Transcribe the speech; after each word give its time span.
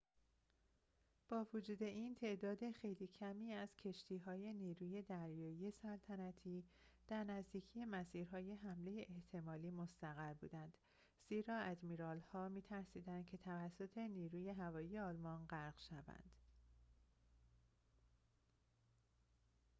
با 1.29 1.47
وجود 1.53 1.83
این 1.83 2.15
تعداد 2.15 2.71
خیلی 2.71 3.07
کمی 3.07 3.53
از 3.53 3.75
کشتی‌های 3.75 4.53
نیروی 4.53 5.01
دریایی 5.01 5.71
سلطنتی 5.71 6.63
در 7.07 7.23
نزدیکی 7.23 7.85
مسیرهای 7.85 8.53
حمله 8.53 9.05
احتمالی 9.09 9.71
مستقر 9.71 10.33
بودند 10.33 10.73
زیرا 11.29 11.59
آدمیرال‌ها 11.71 12.49
می‌ترسیدند 12.49 13.25
که 13.25 13.37
توسط 13.37 13.97
نیروی 13.97 14.49
هوایی 14.49 14.99
آلمان 14.99 15.45
غرق 15.47 15.79
شوند 15.89 16.31